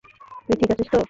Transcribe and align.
তুই 0.47 0.55
ঠিক 0.59 0.69
আছিস 0.73 0.87
তো? 0.87 0.99